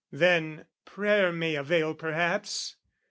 [0.11, 2.75] Then, prayer may avail perhaps."